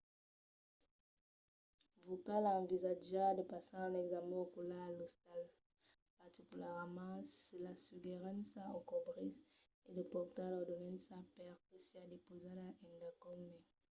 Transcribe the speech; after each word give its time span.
vos 2.05 2.21
cal 2.27 2.45
envisatjar 2.59 3.31
de 3.39 3.43
passar 3.53 3.83
un 3.89 3.95
examèn 4.03 4.41
ocular 4.47 4.83
a 4.85 4.93
l'ostal 4.97 5.41
particularament 6.21 7.25
se 7.41 7.55
l'assegurança 7.65 8.61
o 8.77 8.79
cobrís 8.91 9.37
e 9.87 9.89
de 9.97 10.03
portar 10.13 10.49
l'ordenança 10.51 11.15
per 11.35 11.53
que 11.67 11.77
siá 11.87 12.03
depausada 12.13 12.67
endacòm 12.93 13.39
mai 13.47 13.61